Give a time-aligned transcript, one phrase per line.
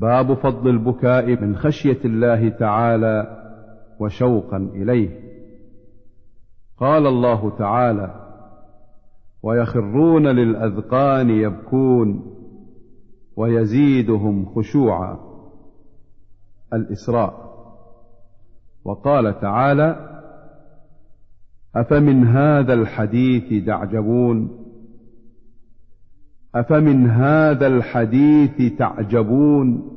[0.00, 3.42] باب فضل البكاء من خشية الله تعالى
[4.00, 5.20] وشوقا إليه.
[6.78, 8.26] قال الله تعالى
[9.42, 12.36] ويخرون للأذقان يبكون
[13.36, 15.18] ويزيدهم خشوعا.
[16.72, 17.46] الإسراء.
[18.84, 20.20] وقال تعالى
[21.76, 24.65] أفمن هذا الحديث تعجبون؟
[26.60, 29.92] أفمن هذا الحديث تعجبون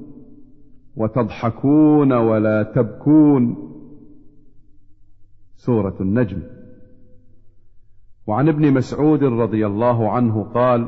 [0.96, 3.56] وتضحكون ولا تبكون؟
[5.56, 6.42] سورة النجم.
[8.28, 10.88] وعن ابن مسعود رضي الله عنه قال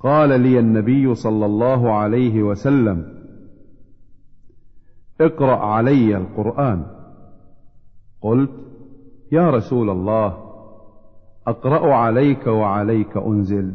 [0.00, 3.24] قال لي النبي صلى الله عليه وسلم
[5.20, 6.86] اقرأ علي القرآن.
[8.20, 8.50] قلت
[9.32, 10.45] يا رسول الله
[11.46, 13.72] أقرأ عليك وعليك أنزل.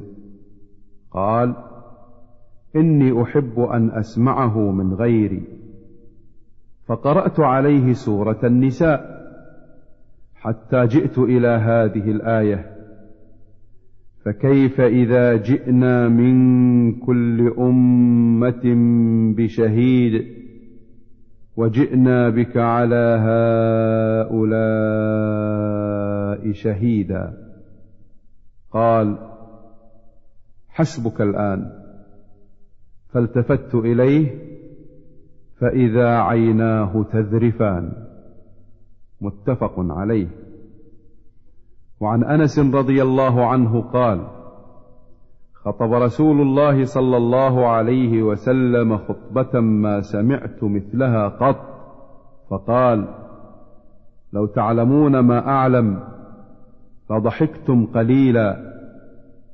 [1.11, 1.55] قال
[2.75, 5.43] إني أحب أن أسمعه من غيري.
[6.87, 9.21] فقرأت عليه سورة النساء
[10.35, 12.71] حتى جئت إلى هذه الآية.
[14.25, 18.61] فكيف إذا جئنا من كل أمة
[19.37, 20.25] بشهيد
[21.57, 23.17] وجئنا بك على
[24.31, 24.51] هؤلاء
[26.51, 27.50] شهيدا.
[28.71, 29.17] قال
[30.69, 31.71] حسبك الآن.
[33.09, 34.51] فالتفت إليه
[35.59, 37.91] فإذا عيناه تذرفان.
[39.21, 40.27] متفق عليه.
[41.99, 44.27] وعن أنس رضي الله عنه قال
[45.53, 51.71] خطب رسول الله صلى الله عليه وسلم خطبة ما سمعت مثلها قط.
[52.49, 53.07] فقال
[54.33, 56.10] لو تعلمون ما أعلم
[57.11, 58.73] لضحكتم قليلا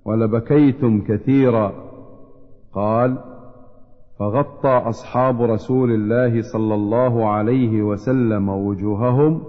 [0.05, 1.73] ولبكيتم كثيرا.
[2.73, 3.17] قال
[4.19, 9.41] فغطى أصحاب رسول الله صلى الله عليه وسلم وجوههم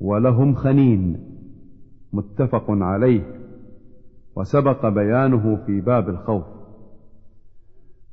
[0.00, 1.18] ولهم خنين.
[2.12, 3.22] متفق عليه.
[4.36, 6.44] وسبق بيانه في باب الخوف.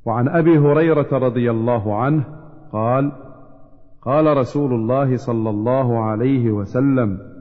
[0.06, 2.24] وعن أبي هريرة رضي الله عنه
[2.72, 3.12] قال
[4.02, 7.33] قال رسول الله صلى الله عليه وسلم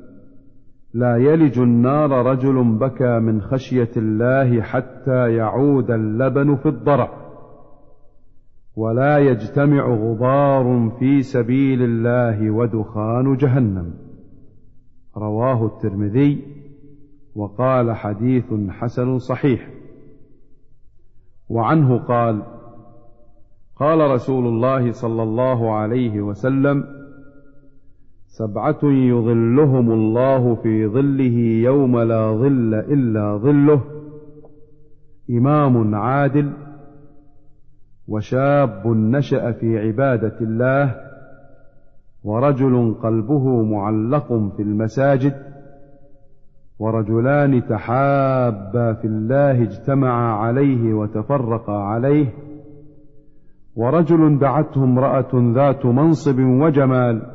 [0.94, 7.09] لا يلج النار رجل بكى من خشية الله حتى يعود اللبن في الضرع.
[8.76, 13.94] ولا يجتمع غبار في سبيل الله ودخان جهنم.
[15.18, 16.44] رواه الترمذي
[17.36, 19.70] وقال حديث حسن صحيح.
[21.50, 22.44] وعنه قال
[23.76, 27.03] قال رسول الله صلى الله عليه وسلم
[28.36, 33.82] سبعة يظلهم الله في ظله يوم لا ظل إلا ظله.
[35.30, 36.54] إمام عادل
[38.08, 40.96] وشاب نشأ في عبادة الله
[42.24, 45.34] ورجل قلبه معلق في المساجد
[46.80, 52.34] ورجلان تحابا في الله اجتمعا عليه وتفرقا عليه.
[53.76, 57.33] ورجل دعته امرأة ذات منصب وجمال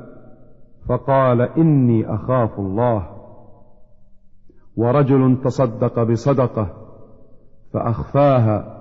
[0.88, 3.06] فقال إني أخاف الله.
[4.76, 6.70] ورجل تصدق بصدقة
[7.72, 8.78] فأخفاها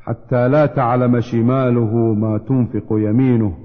[0.00, 3.58] حتى لا تعلم شماله ما تنفق يمينه.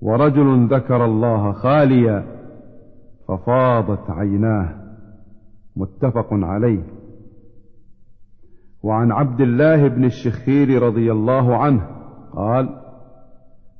[0.00, 2.24] ورجل ذكر الله خاليا
[3.28, 4.74] ففاضت عيناه.
[5.76, 6.82] متفق عليه.
[8.82, 11.86] وعن عبد الله بن الشخير رضي الله عنه
[12.32, 12.79] قال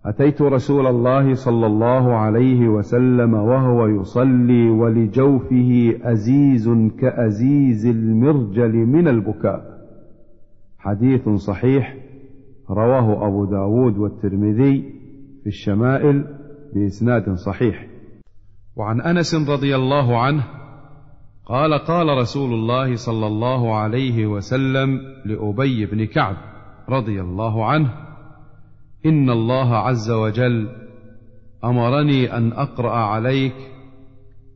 [0.06, 6.68] أتيت رسول الله صلى الله عليه وسلم وهو يصلي ولجوفه أزيز
[6.98, 9.80] كأزيز المرجل من البكاء.
[10.78, 11.96] حديث صحيح
[12.70, 14.94] رواه أبو داود والترمذي
[15.42, 16.24] في الشمائل
[16.74, 17.86] بإسناد صحيح.
[18.76, 20.44] وعن أنس رضي الله عنه
[21.46, 26.36] قال قال رسول الله صلى الله عليه وسلم لأبي بن كعب
[26.88, 28.09] رضي الله عنه
[29.06, 30.68] إن الله عز وجل
[31.64, 33.54] أمرني أن أقرأ عليك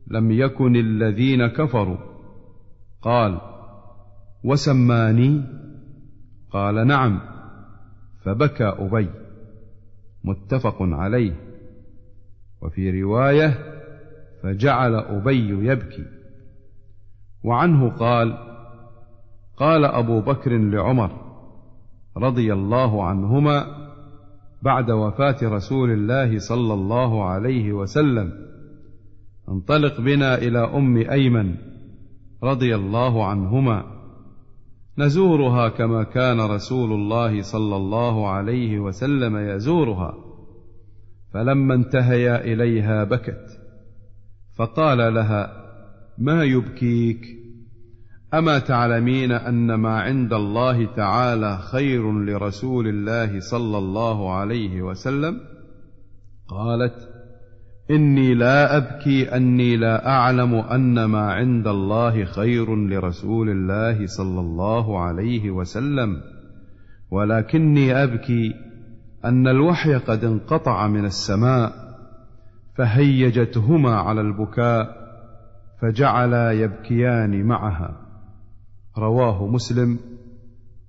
[0.07, 1.97] لم يكن الذين كفروا.
[3.01, 3.41] قال
[4.43, 5.41] وسماني؟
[6.51, 7.21] قال نعم.
[8.23, 9.09] فبكى أبي.
[10.23, 11.35] متفق عليه.
[12.61, 13.57] وفي رواية
[14.43, 16.05] فجعل أبي يبكي.
[17.43, 18.37] وعنه قال
[19.57, 21.11] قال أبو بكر لعمر
[22.17, 23.84] رضي الله عنهما
[24.65, 28.31] بعد وفاة رسول الله صلى الله عليه وسلم.
[29.49, 31.55] انطلق بنا إلى أم أيمن
[32.43, 33.83] رضي الله عنهما.
[34.97, 40.13] نزورها كما كان رسول الله صلى الله عليه وسلم يزورها.
[41.33, 43.59] فلما انتهيا إليها بكت.
[44.57, 45.65] فقال لها
[46.17, 47.44] ما يبكيك؟
[48.33, 55.39] اما تعلمين أن ما عند الله تعالى خير لرسول الله صلى الله عليه وسلم؟
[56.47, 57.09] قالت
[57.91, 64.99] إني لا أبكي أني لا أعلم أن ما عند الله خير لرسول الله صلى الله
[64.99, 66.21] عليه وسلم.
[67.11, 68.53] ولكني أبكي
[69.25, 71.73] أن الوحي قد انقطع من السماء
[72.77, 75.05] فهيجتهما على البكاء
[75.81, 78.04] فجعلا يبكيان معها.
[78.97, 79.99] رواه مسلم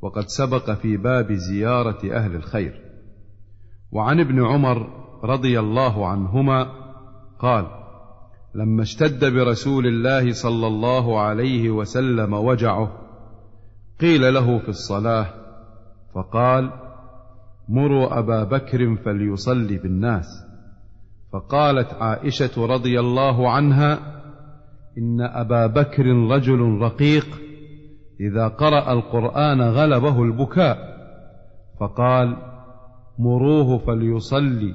[0.02, 2.80] وقد سبق في باب زيارة أهل الخير.
[3.92, 6.66] وعن ابن عمر رضي الله عنهما
[7.38, 7.66] قال
[8.54, 12.92] لما اشتد برسول الله صلى الله عليه وسلم وجعه
[14.00, 15.26] قيل له في الصلاة
[16.14, 16.70] فقال
[17.68, 20.26] مروا أبا بكر فليصلي بالناس.
[21.32, 24.22] فقالت عائشة رضي الله عنها
[24.98, 27.26] إن أبا بكر رجل رقيق
[28.20, 30.96] إذا قرأ القرآن غلبه البكاء
[31.80, 32.36] فقال
[33.18, 34.74] مروه فليصلي.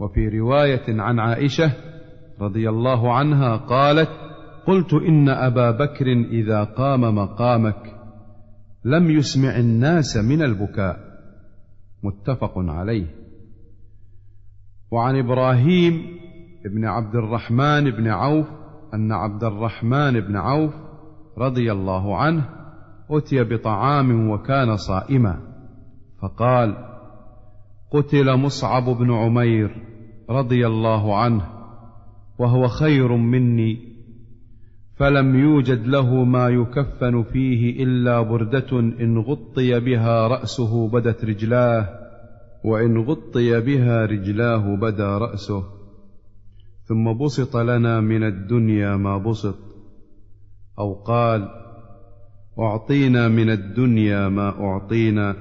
[0.00, 1.72] وفي رواية عن عائشة
[2.40, 4.10] رضي الله عنها قالت
[4.66, 7.96] قلت إن أبا بكر إذا قام مقامك
[8.84, 10.96] لم يسمع الناس من البكاء.
[12.02, 13.06] متفق عليه.
[14.90, 16.02] وعن إبراهيم
[16.64, 18.46] بن عبد الرحمن بن عوف
[18.94, 20.74] أن عبد الرحمن بن عوف
[21.38, 22.61] رضي الله عنه
[23.12, 25.52] أتي بطعام وكان صائما.
[26.22, 26.76] فقال
[27.90, 29.76] قتل مصعب بن عمير
[30.30, 31.48] رضي الله عنه
[32.38, 33.78] وهو خير مني
[34.96, 41.88] فلم يوجد له ما يكفن فيه إلا بردة إن غطي بها رأسه بدت رجلاه
[42.64, 45.64] وإن غطي بها رجلاه بدا رأسه.
[46.84, 49.58] ثم بسط لنا من الدنيا ما بسط.
[50.78, 51.48] أو قال
[52.58, 55.36] أعطينا من الدنيا ما أعطينا.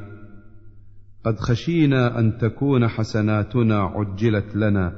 [1.26, 4.96] قد خشينا أن تكون حسناتنا عجلت لنا.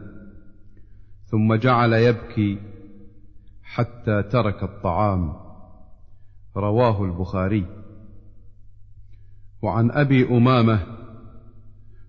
[1.26, 2.58] ثم جعل يبكي
[3.64, 5.34] حتى ترك الطعام.
[6.58, 7.66] رواه البخاري.
[9.62, 10.80] وعن أبي أمامة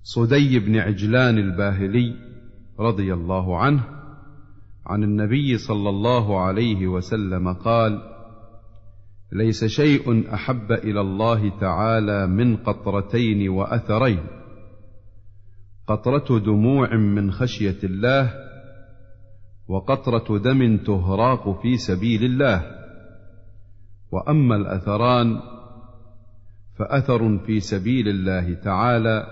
[0.03, 2.17] صدي بن عجلان الباهلي
[2.81, 3.85] رضي الله عنه
[4.87, 8.14] عن النبي صلى الله عليه وسلم قال
[9.35, 14.27] ليس شيء أحب إلى الله تعالى من قطرتين وأثرين.
[15.87, 18.35] قطرة دموع من خشية الله
[19.69, 22.63] وقطرة دم تهراق في سبيل الله.
[24.13, 25.41] وأما الأثران
[26.79, 29.27] فأثر في سبيل الله تعالى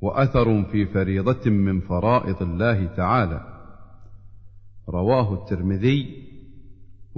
[0.00, 3.40] وأثر في فريضة من فرائض الله تعالى.
[4.88, 6.27] رواه الترمذي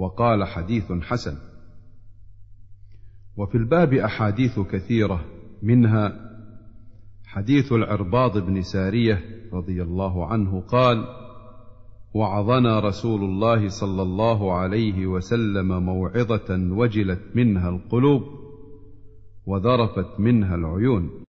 [0.01, 1.37] وقال حديث حسن.
[3.37, 5.25] وفي الباب أحاديث كثيرة
[5.63, 6.31] منها
[7.25, 9.21] حديث العرباض بن سارية
[9.53, 11.05] رضي الله عنه قال:
[12.13, 18.23] وعظنا رسول الله صلى الله عليه وسلم موعظة وجلت منها القلوب
[19.45, 21.09] وذرفت منها العيون.